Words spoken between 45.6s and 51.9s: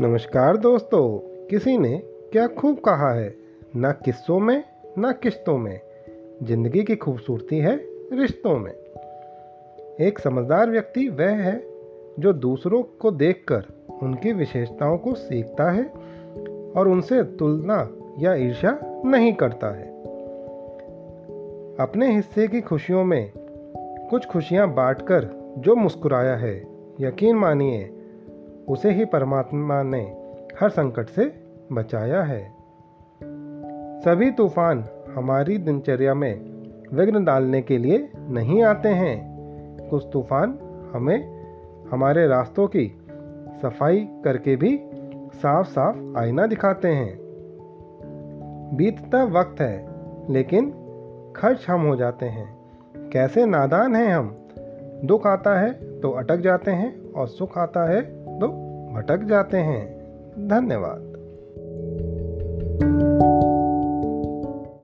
साफ़ आईना दिखाते हैं। बीतता वक्त है, लेकिन खर्च हम